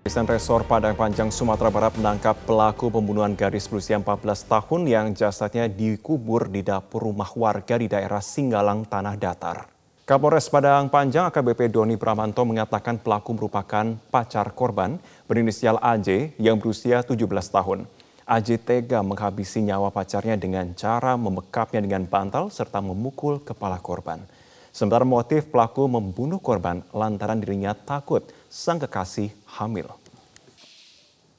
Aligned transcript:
Kepolisian 0.00 0.32
Resor 0.32 0.64
Padang 0.64 0.96
Panjang 0.96 1.28
Sumatera 1.28 1.68
Barat 1.68 1.92
menangkap 1.92 2.32
pelaku 2.48 2.88
pembunuhan 2.88 3.36
gadis 3.36 3.68
berusia 3.68 4.00
14 4.00 4.48
tahun 4.48 4.88
yang 4.88 5.06
jasadnya 5.12 5.68
dikubur 5.68 6.48
di 6.48 6.64
dapur 6.64 7.04
rumah 7.04 7.28
warga 7.36 7.76
di 7.76 7.84
daerah 7.84 8.24
Singgalang, 8.24 8.88
Tanah 8.88 9.20
Datar. 9.20 9.68
Kapolres 10.08 10.48
Padang 10.48 10.88
Panjang 10.88 11.28
AKBP 11.28 11.68
Doni 11.68 12.00
Pramanto 12.00 12.48
mengatakan 12.48 12.96
pelaku 12.96 13.36
merupakan 13.36 13.92
pacar 14.08 14.56
korban 14.56 14.96
berinisial 15.28 15.76
AJ 15.76 16.32
yang 16.40 16.56
berusia 16.56 17.04
17 17.04 17.20
tahun. 17.52 17.84
AJ 18.24 18.64
tega 18.64 19.04
menghabisi 19.04 19.60
nyawa 19.60 19.92
pacarnya 19.92 20.40
dengan 20.40 20.72
cara 20.80 21.12
membekapnya 21.20 21.84
dengan 21.84 22.08
bantal 22.08 22.48
serta 22.48 22.80
memukul 22.80 23.44
kepala 23.44 23.76
korban. 23.76 24.24
Sementara 24.70 25.02
motif 25.02 25.50
pelaku 25.50 25.90
membunuh 25.90 26.38
korban 26.38 26.86
lantaran 26.94 27.42
dirinya 27.42 27.74
takut 27.74 28.22
sang 28.46 28.78
kekasih 28.78 29.34
hamil. 29.58 29.90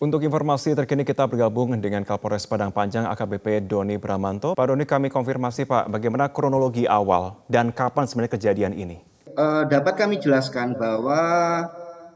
Untuk 0.02 0.26
informasi 0.26 0.74
terkini 0.74 1.06
kita 1.06 1.30
bergabung 1.30 1.78
dengan 1.78 2.02
Kapolres 2.02 2.50
Padang 2.50 2.74
Panjang 2.74 3.06
AKBP 3.06 3.70
Doni 3.70 4.02
Bramanto. 4.02 4.58
Pak 4.58 4.74
Doni 4.74 4.82
kami 4.82 5.14
konfirmasi 5.14 5.70
Pak, 5.70 5.94
bagaimana 5.94 6.26
kronologi 6.34 6.90
awal 6.90 7.38
dan 7.46 7.70
kapan 7.70 8.10
sebenarnya 8.10 8.34
kejadian 8.34 8.74
ini? 8.74 8.98
Uh, 9.38 9.64
dapat 9.70 9.96
kami 9.96 10.18
jelaskan 10.18 10.74
bahwa 10.74 11.22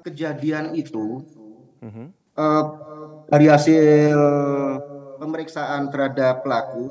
kejadian 0.01 0.73
itu 0.73 1.23
uh-huh. 1.79 2.09
uh, 2.35 2.63
dari 3.29 3.53
hasil 3.53 4.17
pemeriksaan 5.21 5.93
terhadap 5.93 6.41
pelaku 6.41 6.89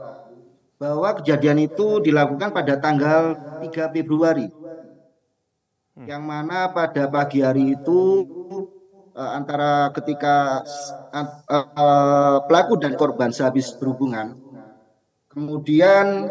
bahwa 0.78 1.14
kejadian 1.23 1.64
itu 1.64 2.02
dilakukan 2.02 2.51
pada 2.51 2.77
tanggal 2.78 3.38
3 3.62 3.95
Februari. 3.95 4.51
Hmm. 5.95 6.07
Yang 6.10 6.23
mana 6.26 6.74
pada 6.74 7.07
pagi 7.07 7.40
hari 7.40 7.79
itu 7.79 8.26
uh, 9.15 9.30
antara 9.38 9.95
ketika 9.95 10.66
uh, 11.15 11.29
uh, 11.46 12.37
pelaku 12.51 12.74
dan 12.82 12.98
korban 12.98 13.30
sehabis 13.30 13.73
berhubungan. 13.79 14.35
Kemudian 15.30 16.30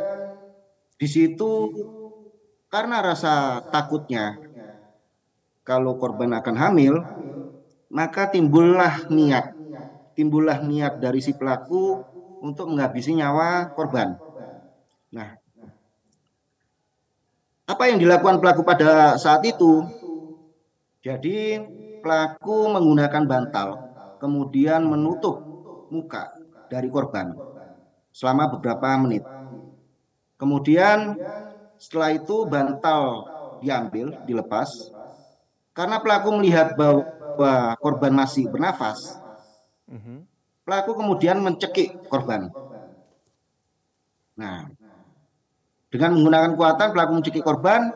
di 1.00 1.08
situ 1.08 1.72
karena 2.68 3.04
rasa 3.04 3.64
takutnya 3.72 4.40
kalau 5.64 5.96
korban 5.96 6.36
akan 6.36 6.56
hamil, 6.60 7.00
maka 7.88 8.28
timbullah 8.28 9.08
niat, 9.08 9.56
timbullah 10.16 10.60
niat 10.60 11.00
dari 11.00 11.24
si 11.24 11.32
pelaku 11.32 12.04
untuk 12.44 12.68
menghabisi 12.68 13.16
nyawa 13.16 13.72
korban. 13.72 14.20
Nah, 15.14 15.38
apa 17.72 17.84
yang 17.90 17.98
dilakukan 18.02 18.38
pelaku 18.42 18.62
pada 18.66 19.16
saat 19.24 19.42
itu? 19.46 19.88
Jadi 21.06 21.60
pelaku 22.04 22.58
menggunakan 22.76 23.24
bantal, 23.28 23.70
kemudian 24.22 24.82
menutup 24.88 25.46
muka 25.94 26.24
dari 26.72 26.88
korban 26.90 27.38
selama 28.14 28.50
beberapa 28.58 28.90
menit. 29.04 29.24
Kemudian 30.40 31.16
setelah 31.80 32.10
itu 32.20 32.36
bantal 32.50 33.32
diambil, 33.64 34.08
dilepas. 34.28 34.70
Karena 35.78 35.98
pelaku 36.04 36.30
melihat 36.38 36.76
bahwa 36.78 37.76
korban 37.82 38.14
masih 38.14 38.46
bernafas, 38.54 39.22
mhm. 39.90 40.26
pelaku 40.66 40.92
kemudian 41.00 41.38
mencekik 41.42 41.98
korban. 42.12 42.50
Nah, 44.38 44.70
dengan 45.94 46.18
menggunakan 46.18 46.58
kekuatan 46.58 46.90
pelaku 46.90 47.12
mencekik 47.22 47.46
korban 47.46 47.94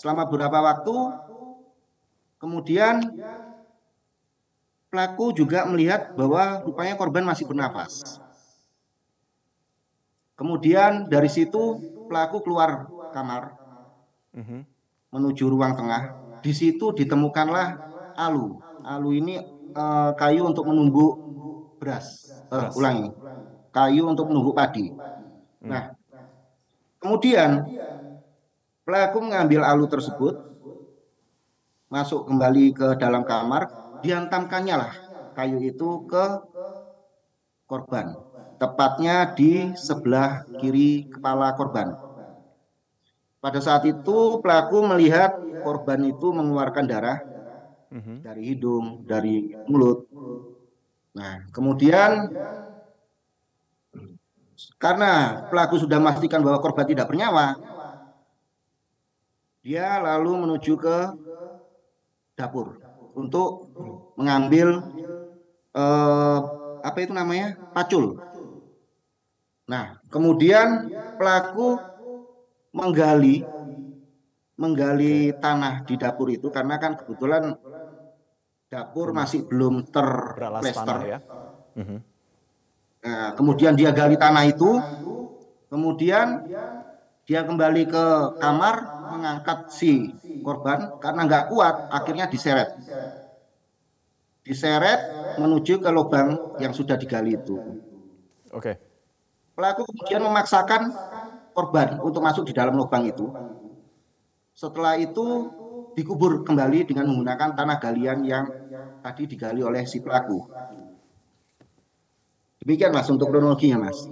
selama 0.00 0.24
beberapa 0.24 0.56
waktu 0.64 0.96
Kemudian 2.36 3.16
pelaku 4.92 5.32
juga 5.32 5.64
melihat 5.64 6.12
bahwa 6.12 6.60
rupanya 6.62 6.94
korban 6.94 7.24
masih 7.24 7.48
bernafas. 7.48 8.20
Kemudian 10.36 11.08
dari 11.08 11.32
situ 11.32 11.80
pelaku 12.12 12.44
keluar 12.44 12.92
kamar 13.08 13.56
mhm. 14.36 14.68
menuju 15.16 15.48
ruang 15.48 15.72
tengah. 15.72 16.12
Di 16.44 16.52
situ 16.52 16.92
ditemukanlah 16.92 17.80
alu. 18.12 18.60
Alu 18.84 19.16
ini 19.16 19.40
uh, 19.72 20.12
kayu 20.12 20.44
untuk 20.44 20.68
menumbuk 20.68 21.16
beras. 21.80 22.36
Uh, 22.52 22.70
ulangi, 22.78 23.10
kayu 23.72 24.06
untuk 24.06 24.30
menumbuk 24.30 24.54
padi. 24.54 24.92
Nah, 25.66 25.98
kemudian 27.06 27.62
pelaku 28.82 29.22
mengambil 29.22 29.62
alu 29.62 29.86
tersebut 29.86 30.42
masuk 31.86 32.26
kembali 32.26 32.74
ke 32.74 32.98
dalam 32.98 33.22
kamar, 33.22 33.70
diantamkannya 34.02 34.74
lah 34.74 34.94
kayu 35.38 35.62
itu 35.62 36.02
ke 36.10 36.42
korban, 37.70 38.06
tepatnya 38.58 39.30
di 39.38 39.70
sebelah 39.86 40.42
kiri 40.58 41.06
kepala 41.14 41.54
korban. 41.54 41.94
Pada 43.38 43.62
saat 43.62 43.86
itu 43.86 44.42
pelaku 44.42 44.82
melihat 44.90 45.30
korban 45.62 46.02
itu 46.02 46.34
mengeluarkan 46.34 46.84
darah 46.90 47.18
mhm. 47.94 48.26
dari 48.26 48.42
hidung, 48.50 49.06
dari 49.06 49.54
mulut. 49.70 50.10
Nah, 51.14 51.46
kemudian 51.54 52.28
karena 54.82 55.10
pelaku 55.50 55.74
sudah 55.82 55.98
memastikan 56.02 56.40
bahwa 56.44 56.58
korban 56.64 56.86
tidak 56.90 57.06
bernyawa, 57.10 57.46
dia 59.64 59.88
lalu 60.06 60.32
menuju 60.42 60.72
ke 60.84 60.96
dapur 62.38 62.66
untuk 63.16 63.48
mengambil 64.18 64.68
eh, 65.76 66.38
apa 66.88 66.98
itu 67.04 67.12
namanya 67.16 67.56
pacul. 67.74 68.04
Nah, 69.72 69.86
kemudian 70.12 70.68
pelaku 71.18 71.66
menggali 72.78 73.36
menggali 74.62 75.14
tanah 75.42 75.74
di 75.88 75.94
dapur 76.02 76.28
itu 76.36 76.48
karena 76.56 76.74
kan 76.82 76.92
kebetulan 77.00 77.44
dapur 78.72 79.08
masih 79.18 79.40
belum 79.50 79.74
terplester. 79.94 80.96
Ya. 81.10 81.18
Nah, 83.06 83.28
kemudian 83.38 83.74
dia 83.80 83.90
gali 83.98 84.16
tanah 84.24 84.44
itu, 84.52 84.70
kemudian 85.72 86.28
dia 87.28 87.40
kembali 87.48 87.82
ke 87.94 88.04
kamar 88.42 88.76
mengangkat 89.12 89.58
si 89.78 89.92
korban 90.46 90.80
karena 91.02 91.20
nggak 91.28 91.44
kuat 91.52 91.76
akhirnya 91.98 92.26
diseret 92.34 92.70
diseret 94.46 95.00
menuju 95.40 95.74
ke 95.84 95.90
lubang 95.96 96.28
yang 96.62 96.72
sudah 96.78 96.96
digali 97.02 97.32
itu. 97.40 97.56
Oke. 98.58 98.72
Pelaku 99.56 99.82
kemudian 99.88 100.22
memaksakan 100.26 100.82
korban 101.56 101.88
untuk 102.06 102.22
masuk 102.26 102.44
di 102.48 102.54
dalam 102.56 102.74
lubang 102.80 103.04
itu. 103.12 103.26
Setelah 104.62 104.94
itu 105.06 105.26
dikubur 105.96 106.32
kembali 106.46 106.80
dengan 106.90 107.06
menggunakan 107.10 107.50
tanah 107.58 107.76
galian 107.84 108.18
yang 108.32 108.44
tadi 109.04 109.24
digali 109.32 109.60
oleh 109.70 109.82
si 109.92 109.98
pelaku. 110.04 110.38
Demikian 112.66 112.90
mas 112.90 113.06
untuk 113.06 113.30
kronologinya 113.30 113.86
mas. 113.86 114.10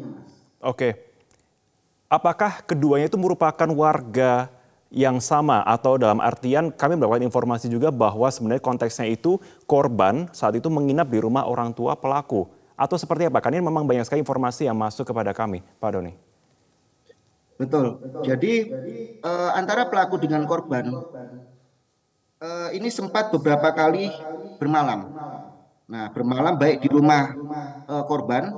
Oke. 0.62 0.94
Apakah 2.06 2.62
keduanya 2.62 3.10
itu 3.10 3.18
merupakan 3.18 3.66
warga 3.74 4.46
yang 4.94 5.18
sama 5.18 5.58
atau 5.66 5.98
dalam 5.98 6.22
artian 6.22 6.70
kami 6.70 6.94
mendapatkan 6.94 7.26
informasi 7.26 7.66
juga 7.66 7.90
bahwa 7.90 8.30
sebenarnya 8.30 8.62
konteksnya 8.62 9.10
itu 9.10 9.42
korban 9.66 10.30
saat 10.30 10.54
itu 10.54 10.70
menginap 10.70 11.10
di 11.10 11.18
rumah 11.18 11.50
orang 11.50 11.74
tua 11.74 11.98
pelaku 11.98 12.46
atau 12.78 12.94
seperti 12.94 13.26
apa? 13.26 13.42
Karena 13.42 13.58
ini 13.58 13.66
memang 13.66 13.82
banyak 13.82 14.06
sekali 14.06 14.22
informasi 14.22 14.70
yang 14.70 14.78
masuk 14.78 15.02
kepada 15.02 15.34
kami, 15.34 15.58
Pak 15.82 15.90
Doni. 15.90 16.14
Betul. 17.58 17.98
Jadi 18.22 18.70
uh, 19.22 19.50
antara 19.58 19.90
pelaku 19.90 20.18
dengan 20.22 20.46
korban 20.46 20.94
uh, 22.38 22.68
ini 22.70 22.86
sempat 22.86 23.34
beberapa 23.34 23.74
kali 23.74 24.14
bermalam. 24.62 25.10
Nah, 25.84 26.08
bermalam 26.12 26.56
baik 26.56 26.84
di 26.84 26.88
rumah 26.88 27.36
uh, 27.88 28.04
korban 28.08 28.56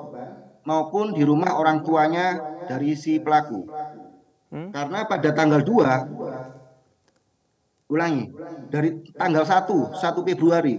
maupun 0.62 1.14
di 1.14 1.22
rumah 1.26 1.58
orang 1.58 1.82
tuanya 1.82 2.38
dari 2.66 2.94
si 2.94 3.18
pelaku. 3.18 3.66
Hmm? 4.50 4.70
Karena 4.70 5.06
pada 5.06 5.30
tanggal 5.34 5.62
2 5.62 7.90
ulangi 7.90 8.30
dari 8.66 8.98
tanggal 9.14 9.46
1 9.46 9.94
1 9.94 10.26
Februari 10.26 10.76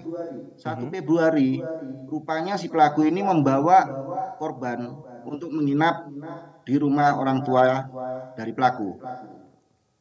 1 0.59 0.59
mhm. 0.59 0.91
Februari 0.91 1.63
rupanya 2.07 2.59
si 2.59 2.67
pelaku 2.67 3.07
ini 3.07 3.23
membawa 3.23 3.88
korban 4.35 4.91
untuk 5.23 5.51
menginap 5.55 6.11
di 6.67 6.75
rumah 6.75 7.15
orang 7.15 7.47
tua 7.47 7.88
dari 8.35 8.51
pelaku 8.51 9.00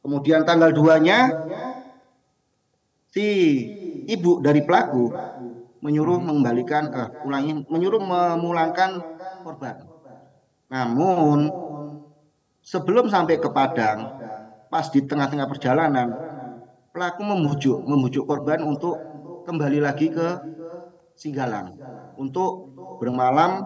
kemudian 0.03 0.43
tanggal 0.43 0.75
2 0.75 1.07
nya 1.07 1.31
si 3.11 3.27
ibu 4.03 4.43
dari 4.43 4.59
pelaku 4.67 5.15
menyuruh 5.87 6.19
mhm. 6.19 6.25
mengembalikan 6.27 6.83
eh, 6.91 7.09
ulangi 7.23 7.63
menyuruh 7.71 8.03
memulangkan 8.03 8.99
korban 9.47 9.87
namun 10.67 11.47
sebelum 12.59 13.07
sampai 13.07 13.39
ke 13.39 13.47
Padang 13.47 14.11
pas 14.67 14.83
di 14.91 14.99
tengah-tengah 14.99 15.47
perjalanan 15.47 16.11
pelaku 16.91 17.23
membujuk 17.23 17.79
membujuk 17.87 18.27
korban 18.27 18.59
untuk 18.67 18.99
kembali 19.47 19.79
lagi 19.79 20.11
ke 20.11 20.43
Singgalang 21.15 21.79
untuk 22.19 22.75
bermalam 22.99 23.63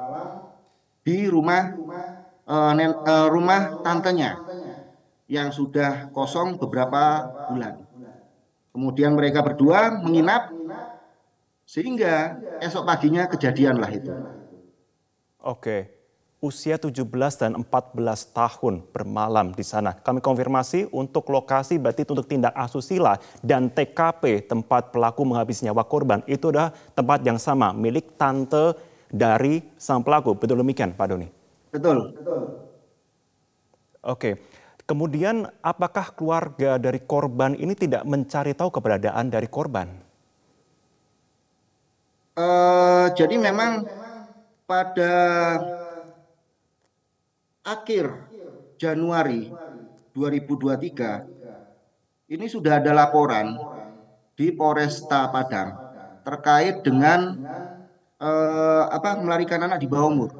di 1.02 1.26
rumah 1.26 1.74
uh, 2.46 2.72
nen, 2.78 2.94
uh, 3.02 3.28
rumah 3.34 3.82
tantenya 3.82 4.38
yang 5.32 5.50
sudah 5.50 6.12
kosong 6.12 6.60
beberapa 6.60 7.32
bulan. 7.48 7.88
Kemudian 8.76 9.16
mereka 9.16 9.44
berdua 9.44 10.04
menginap 10.04 10.51
sehingga 11.72 12.36
esok 12.60 12.84
paginya 12.84 13.32
kejadianlah 13.32 13.92
itu. 13.96 14.12
Oke 15.40 16.02
usia 16.42 16.82
17 16.82 17.06
dan 17.38 17.54
14 17.54 18.34
tahun 18.34 18.82
bermalam 18.90 19.54
di 19.54 19.62
sana. 19.62 19.94
Kami 19.94 20.26
konfirmasi 20.26 20.90
untuk 20.90 21.30
lokasi 21.30 21.78
berarti 21.78 22.02
untuk 22.10 22.26
tindak 22.26 22.58
asusila 22.58 23.22
dan 23.46 23.70
TKP 23.70 24.50
tempat 24.50 24.90
pelaku 24.90 25.22
menghabisi 25.22 25.70
nyawa 25.70 25.86
korban 25.86 26.26
itu 26.26 26.50
adalah 26.50 26.74
tempat 26.98 27.22
yang 27.22 27.38
sama 27.38 27.70
milik 27.78 28.18
tante 28.18 28.74
dari 29.14 29.62
sang 29.78 30.02
pelaku. 30.02 30.34
Betul 30.34 30.66
demikian 30.66 30.98
Pak 30.98 31.06
Doni? 31.14 31.30
Betul. 31.70 32.10
Betul. 32.18 32.42
Oke. 34.02 34.42
Kemudian 34.82 35.46
apakah 35.62 36.12
keluarga 36.18 36.76
dari 36.82 37.00
korban 37.06 37.56
ini 37.56 37.78
tidak 37.78 38.04
mencari 38.04 38.58
tahu 38.58 38.74
keberadaan 38.74 39.30
dari 39.30 39.48
korban? 39.48 40.11
Uh, 42.32 43.12
jadi 43.12 43.36
memang 43.36 43.84
pada 44.64 45.12
akhir 47.68 48.08
Januari 48.80 49.52
2023 50.16 52.32
ini 52.32 52.48
sudah 52.48 52.80
ada 52.80 52.96
laporan 52.96 53.60
di 54.40 54.56
Polresta 54.56 55.28
Padang 55.28 55.76
terkait 56.24 56.80
dengan 56.82 57.36
eh, 58.22 58.84
apa 58.88 59.20
melarikan 59.20 59.68
anak 59.68 59.84
di 59.84 59.88
bawah 59.92 60.10
umur. 60.10 60.32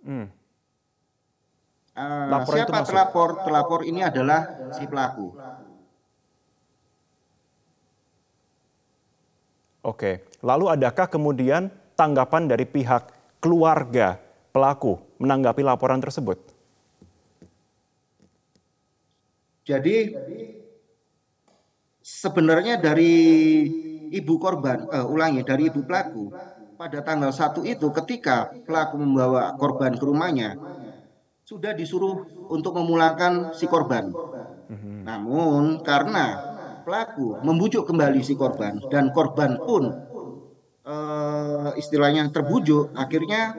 Hmm. 0.00 0.32
Uh, 1.92 2.40
siapa 2.48 2.80
terlapor? 2.86 3.44
Terlapor 3.44 3.84
ini 3.84 4.00
adalah 4.00 4.48
si 4.72 4.88
pelaku. 4.88 5.36
Oke, 9.90 10.22
lalu 10.46 10.70
adakah 10.70 11.10
kemudian 11.10 11.66
tanggapan 11.98 12.46
dari 12.46 12.62
pihak 12.62 13.10
keluarga 13.42 14.22
pelaku 14.54 15.02
menanggapi 15.18 15.66
laporan 15.66 15.98
tersebut? 15.98 16.38
Jadi 19.66 20.14
sebenarnya 21.98 22.78
dari 22.78 23.14
ibu 24.14 24.34
korban, 24.38 24.86
uh, 24.94 25.10
ulangi 25.10 25.42
dari 25.42 25.66
ibu 25.66 25.82
pelaku 25.82 26.30
pada 26.78 27.02
tanggal 27.02 27.34
satu 27.34 27.66
itu 27.66 27.90
ketika 27.90 28.46
pelaku 28.62 28.94
membawa 28.94 29.58
korban 29.58 29.98
ke 29.98 30.04
rumahnya 30.06 30.54
sudah 31.42 31.74
disuruh 31.74 32.30
untuk 32.46 32.78
memulangkan 32.78 33.50
si 33.58 33.66
korban. 33.66 34.14
Mm-hmm. 34.70 34.96
Namun 35.02 35.82
karena 35.82 36.49
pelaku 36.82 37.40
membujuk 37.44 37.86
kembali 37.86 38.20
si 38.24 38.34
korban 38.34 38.80
dan 38.88 39.14
korban 39.14 39.60
pun 39.60 39.92
uh, 40.84 41.70
istilahnya 41.76 42.28
terbujuk, 42.32 42.92
akhirnya 42.96 43.56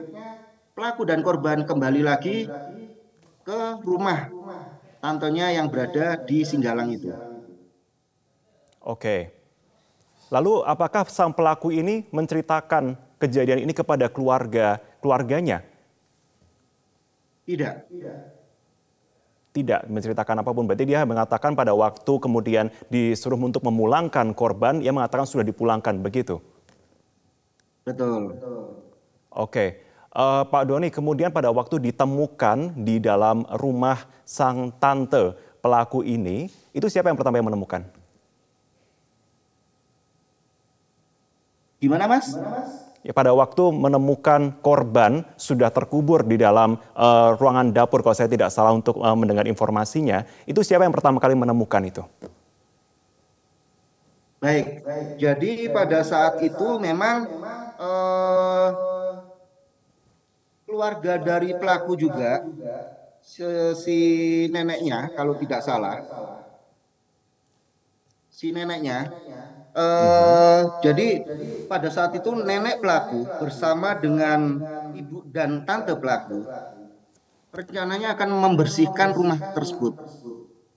pelaku 0.74 1.02
dan 1.06 1.20
korban 1.24 1.64
kembali 1.64 2.02
lagi 2.02 2.50
ke 3.42 3.60
rumah 3.82 4.30
tantenya 5.02 5.54
yang 5.54 5.66
berada 5.70 6.18
di 6.18 6.46
Singgalang 6.46 6.94
itu. 6.94 7.10
Oke. 8.82 9.30
Lalu 10.32 10.64
apakah 10.64 11.04
sang 11.12 11.36
pelaku 11.36 11.70
ini 11.70 12.08
menceritakan 12.08 12.96
kejadian 13.20 13.68
ini 13.68 13.72
kepada 13.76 14.08
keluarga 14.08 14.80
keluarganya? 14.98 15.60
Tidak. 17.44 17.74
Tidak 17.90 18.41
menceritakan 19.88 20.40
apa 20.40 20.50
pun. 20.56 20.64
Berarti 20.64 20.88
dia 20.88 21.04
mengatakan 21.04 21.52
pada 21.52 21.76
waktu 21.76 22.12
kemudian 22.16 22.72
disuruh 22.88 23.36
untuk 23.36 23.60
memulangkan 23.68 24.32
korban, 24.32 24.80
ia 24.80 24.90
mengatakan 24.90 25.28
sudah 25.28 25.44
dipulangkan, 25.44 26.00
begitu? 26.00 26.40
Betul. 27.84 28.40
Oke. 29.28 29.84
Uh, 30.12 30.44
Pak 30.44 30.68
Doni, 30.68 30.92
kemudian 30.92 31.32
pada 31.32 31.48
waktu 31.48 31.80
ditemukan 31.80 32.76
di 32.84 33.00
dalam 33.00 33.48
rumah 33.56 34.04
sang 34.28 34.72
tante 34.76 35.32
pelaku 35.64 36.04
ini, 36.04 36.52
itu 36.76 36.84
siapa 36.88 37.08
yang 37.08 37.16
pertama 37.16 37.40
yang 37.40 37.48
menemukan? 37.48 37.84
Gimana 41.80 42.06
mas? 42.06 42.36
Ya, 43.02 43.10
pada 43.10 43.34
waktu 43.34 43.74
menemukan 43.74 44.62
korban 44.62 45.26
sudah 45.34 45.74
terkubur 45.74 46.22
di 46.22 46.38
dalam 46.38 46.78
uh, 46.94 47.34
ruangan 47.34 47.74
dapur, 47.74 47.98
kalau 47.98 48.14
saya 48.14 48.30
tidak 48.30 48.54
salah 48.54 48.70
untuk 48.70 48.94
uh, 49.02 49.18
mendengar 49.18 49.42
informasinya, 49.50 50.22
itu 50.46 50.62
siapa 50.62 50.86
yang 50.86 50.94
pertama 50.94 51.18
kali 51.18 51.34
menemukan 51.34 51.82
itu? 51.82 52.06
Baik, 54.38 54.86
jadi 55.18 55.70
pada 55.74 56.06
saat 56.06 56.38
itu 56.46 56.78
memang 56.78 57.26
uh, 57.78 58.70
keluarga 60.62 61.18
dari 61.18 61.58
pelaku 61.58 61.98
juga 61.98 62.46
si 63.78 63.98
neneknya 64.50 65.14
kalau 65.14 65.38
tidak 65.38 65.62
salah 65.62 66.02
si 68.26 68.50
neneknya 68.50 69.14
uh, 69.76 70.60
jadi 70.80 71.24
pada 71.68 71.88
saat 71.88 72.16
itu 72.16 72.32
nenek 72.32 72.80
pelaku 72.80 73.24
bersama 73.40 73.96
dengan 73.96 74.60
ibu 74.96 75.24
dan 75.28 75.64
tante 75.64 75.96
pelaku 75.96 76.44
rencananya 77.52 78.16
akan 78.16 78.30
membersihkan 78.32 79.12
rumah 79.12 79.36
tersebut. 79.52 79.92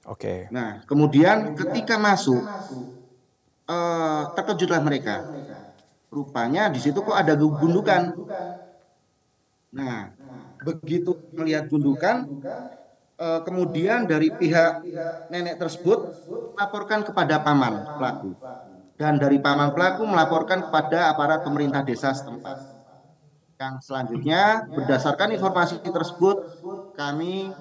Oke. 0.05 0.19
Okay. 0.19 0.39
Nah, 0.51 0.83
kemudian 0.83 1.55
ketika 1.55 1.95
masuk 1.95 2.43
uh, 3.67 4.31
terkejutlah 4.35 4.83
mereka. 4.83 5.23
Rupanya 6.15 6.71
di 6.71 6.79
situ 6.79 7.03
kok 7.03 7.11
ada 7.11 7.35
gundukan 7.35 8.15
Nah, 9.75 10.15
begitu 10.63 11.19
melihat 11.35 11.67
gundukan, 11.67 12.23
eh, 13.19 13.39
kemudian 13.43 14.07
dari 14.07 14.31
pihak 14.31 14.87
nenek 15.27 15.59
tersebut 15.59 16.15
laporkan 16.55 17.03
kepada 17.03 17.43
paman 17.43 17.83
pelaku. 17.99 18.31
Dan 19.01 19.13
dari 19.23 19.37
paman 19.45 19.69
pelaku 19.75 20.03
melaporkan 20.11 20.59
kepada 20.67 20.99
aparat 21.11 21.39
pemerintah 21.45 21.81
desa 21.89 22.09
setempat. 22.15 22.57
Yang 23.61 23.75
selanjutnya, 23.87 24.41
berdasarkan 24.75 25.29
informasi 25.35 25.75
tersebut, 25.83 26.37
kami 26.95 27.55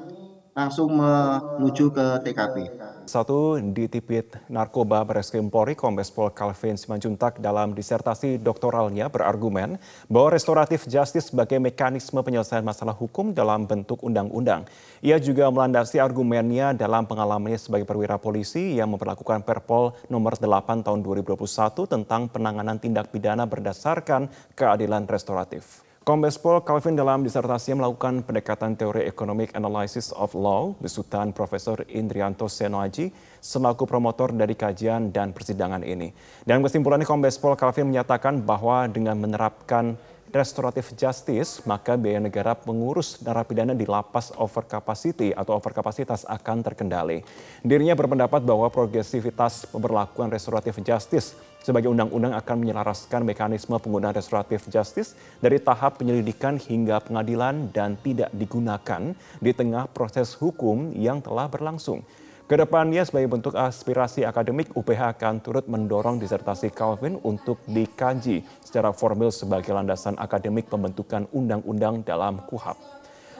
langsung 0.59 0.91
menuju 0.99 1.85
ke 1.97 2.07
TKP. 2.25 2.57
Satu 3.04 3.61
ditipit 3.61 4.32
narkoba 4.49 5.04
Bareskrim 5.04 5.52
Polri, 5.52 5.76
Kombes 5.76 6.08
Pol 6.08 6.32
Calvin 6.32 6.80
Simanjuntak 6.80 7.37
dalam 7.37 7.76
disertasi 7.76 8.40
doktoralnya 8.40 9.12
berargumen 9.12 9.76
bahwa 10.08 10.32
restoratif 10.32 10.88
justice 10.88 11.28
sebagai 11.28 11.61
mekanisme 11.61 12.16
penyelesaian 12.25 12.64
masalah 12.64 12.96
hukum 12.96 13.37
dalam 13.37 13.68
bentuk 13.68 14.00
undang-undang. 14.00 14.64
Ia 15.04 15.20
juga 15.20 15.52
melandasi 15.52 16.00
argumennya 16.00 16.73
dalam 16.73 17.04
pengalamannya 17.04 17.61
sebagai 17.61 17.84
perwira 17.84 18.16
polisi 18.16 18.80
yang 18.80 18.96
memperlakukan 18.96 19.44
Perpol 19.44 19.92
nomor 20.08 20.40
8 20.40 20.80
tahun 20.80 21.04
2021 21.04 21.84
tentang 21.84 22.32
penanganan 22.32 22.80
tindak 22.80 23.12
pidana 23.12 23.44
berdasarkan 23.44 24.32
keadilan 24.56 25.04
restoratif. 25.04 25.84
Kombes 26.04 26.37
Pol 26.37 26.61
Calvin 26.61 27.00
dalam 27.00 27.25
disertasinya 27.25 27.80
melakukan 27.80 28.28
pendekatan 28.28 28.76
teori 28.76 29.08
economic 29.08 29.56
analysis 29.56 30.12
of 30.12 30.37
law 30.37 30.76
besutan 30.76 31.32
Profesor 31.32 31.80
Indrianto 31.88 32.44
Senoaji 32.44 33.08
selaku 33.40 33.88
promotor 33.88 34.28
dari 34.37 34.52
kajian 34.52 35.08
dan 35.16 35.32
persidangan 35.32 35.80
ini. 35.80 36.12
Dan 36.44 36.61
kesimpulannya 36.61 37.08
Kombes 37.08 37.40
Pol 37.40 37.56
Calvin 37.56 37.88
menyatakan 37.88 38.44
bahwa 38.44 38.84
dengan 38.84 39.16
menerapkan 39.16 39.96
restoratif 40.35 40.91
justice, 40.99 41.62
maka 41.62 41.95
biaya 41.95 42.19
negara 42.19 42.59
mengurus 42.67 43.23
narapidana 43.23 43.71
di 43.71 43.87
lapas 43.87 44.35
over 44.35 44.67
capacity 44.67 45.31
atau 45.31 45.55
over 45.55 45.71
kapasitas 45.71 46.26
akan 46.26 46.59
terkendali. 46.67 47.23
Dirinya 47.62 47.95
berpendapat 47.95 48.43
bahwa 48.43 48.67
progresivitas 48.67 49.71
pemberlakuan 49.71 50.35
restoratif 50.35 50.83
justice 50.83 51.38
sebagai 51.62 51.88
undang-undang 51.88 52.35
akan 52.37 52.61
menyelaraskan 52.61 53.25
mekanisme 53.25 53.79
penggunaan 53.79 54.12
restoratif 54.12 54.67
justice 54.69 55.14
dari 55.38 55.62
tahap 55.62 56.03
penyelidikan 56.03 56.59
hingga 56.59 57.00
pengadilan 57.00 57.73
dan 57.73 57.97
tidak 58.03 58.29
digunakan 58.35 59.17
di 59.38 59.55
tengah 59.55 59.88
proses 59.88 60.35
hukum 60.35 60.93
yang 60.93 61.23
telah 61.23 61.47
berlangsung. 61.49 62.05
Ke 62.45 62.61
depannya 62.61 63.01
sebagai 63.09 63.33
bentuk 63.33 63.57
aspirasi 63.57 64.21
akademik, 64.29 64.69
UPH 64.77 65.17
akan 65.17 65.41
turut 65.41 65.65
mendorong 65.65 66.21
disertasi 66.21 66.77
Calvin 66.77 67.17
untuk 67.25 67.65
dikaji 67.65 68.45
secara 68.61 68.93
formal 68.93 69.33
sebagai 69.33 69.73
landasan 69.73 70.13
akademik 70.21 70.69
pembentukan 70.69 71.25
undang-undang 71.33 72.05
dalam 72.05 72.45
KUHAP. 72.45 72.77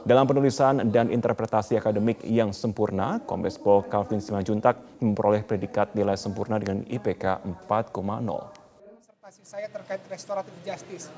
Dalam 0.09 0.25
penulisan 0.25 0.89
dan 0.89 1.13
interpretasi 1.13 1.77
akademik 1.77 2.25
yang 2.25 2.57
sempurna, 2.57 3.21
Kombes 3.29 3.61
Pol 3.61 3.85
Calvin 3.93 4.25
Simanjuntak 4.25 4.81
memperoleh 5.05 5.45
predikat 5.45 5.93
nilai 5.93 6.17
sempurna 6.17 6.57
dengan 6.57 6.81
IPK 6.89 7.45
4,0. 7.45 7.85
Informasi 8.89 9.45
saya 9.45 9.69
terkait 9.69 10.01
restoratif 10.09 10.57
justice. 10.65 11.13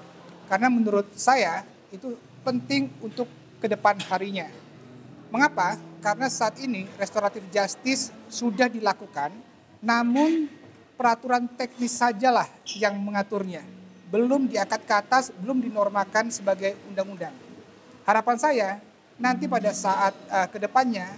Karena 0.51 0.67
menurut 0.67 1.07
saya 1.15 1.63
itu 1.95 2.19
penting 2.43 2.91
untuk 2.99 3.31
ke 3.63 3.71
depan 3.71 3.95
harinya. 4.11 4.66
Mengapa? 5.31 5.79
Karena 5.99 6.31
saat 6.31 6.55
ini 6.63 6.87
restoratif 6.95 7.43
justice 7.51 8.15
sudah 8.31 8.71
dilakukan, 8.71 9.35
namun 9.83 10.47
peraturan 10.95 11.51
teknis 11.59 11.99
sajalah 11.99 12.47
yang 12.79 12.95
mengaturnya. 12.97 13.63
Belum 14.07 14.47
diangkat 14.47 14.87
ke 14.87 14.95
atas, 14.95 15.35
belum 15.35 15.59
dinormakan 15.59 16.31
sebagai 16.31 16.79
undang-undang. 16.87 17.35
Harapan 18.07 18.37
saya 18.39 18.69
nanti 19.19 19.51
pada 19.51 19.75
saat 19.75 20.15
uh, 20.31 20.47
ke 20.47 20.63
depannya 20.63 21.11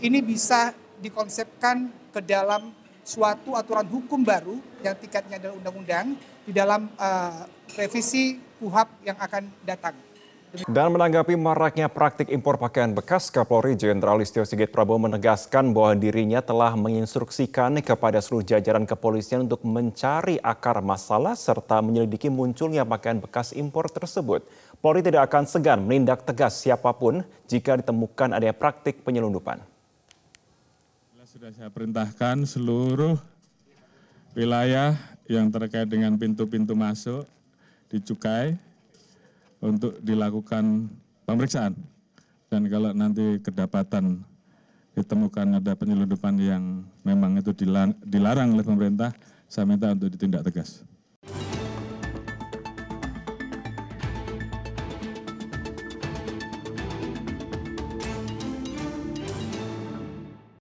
ini 0.00 0.24
bisa 0.24 0.72
dikonsepkan 1.04 1.92
ke 2.10 2.20
dalam 2.24 2.72
suatu 3.04 3.52
aturan 3.56 3.84
hukum 3.84 4.24
baru 4.24 4.56
yang 4.80 4.96
tingkatnya 4.96 5.36
adalah 5.36 5.54
undang-undang 5.60 6.16
di 6.48 6.52
dalam 6.56 6.88
uh, 6.96 7.44
revisi 7.76 8.40
KUHAP 8.60 8.88
yang 9.04 9.18
akan 9.20 9.44
datang. 9.64 10.09
Dan 10.50 10.90
menanggapi 10.90 11.38
maraknya 11.38 11.86
praktik 11.86 12.26
impor 12.26 12.58
pakaian 12.58 12.90
bekas, 12.90 13.30
Kapolri 13.30 13.78
Jenderal 13.78 14.18
Listio 14.18 14.42
Sigit 14.42 14.74
Prabowo 14.74 15.06
menegaskan 15.06 15.70
bahwa 15.70 15.94
dirinya 15.94 16.42
telah 16.42 16.74
menginstruksikan 16.74 17.78
kepada 17.78 18.18
seluruh 18.18 18.42
jajaran 18.42 18.82
kepolisian 18.82 19.46
untuk 19.46 19.62
mencari 19.62 20.42
akar 20.42 20.82
masalah 20.82 21.38
serta 21.38 21.78
menyelidiki 21.78 22.26
munculnya 22.26 22.82
pakaian 22.82 23.22
bekas 23.22 23.54
impor 23.54 23.86
tersebut. 23.94 24.42
Polri 24.82 25.06
tidak 25.06 25.30
akan 25.30 25.46
segan 25.46 25.86
menindak 25.86 26.26
tegas 26.26 26.58
siapa 26.58 26.90
pun 26.98 27.22
jika 27.46 27.78
ditemukan 27.78 28.34
adanya 28.34 28.50
praktik 28.50 29.06
penyelundupan. 29.06 29.62
Sudah 31.30 31.54
saya 31.54 31.70
perintahkan 31.70 32.42
seluruh 32.42 33.14
wilayah 34.34 34.98
yang 35.30 35.46
terkait 35.46 35.86
dengan 35.86 36.18
pintu-pintu 36.18 36.74
masuk 36.74 37.22
di 37.86 38.02
Cukai 38.02 38.58
untuk 39.60 39.96
dilakukan 40.00 40.88
pemeriksaan. 41.28 41.76
Dan 42.50 42.66
kalau 42.66 42.90
nanti 42.90 43.38
kedapatan 43.38 44.24
ditemukan 44.98 45.62
ada 45.62 45.72
penyelundupan 45.78 46.34
yang 46.42 46.82
memang 47.06 47.38
itu 47.38 47.54
dilarang 48.02 48.58
oleh 48.58 48.66
pemerintah, 48.66 49.14
saya 49.46 49.64
minta 49.68 49.94
untuk 49.94 50.10
ditindak 50.10 50.42
tegas. 50.50 50.82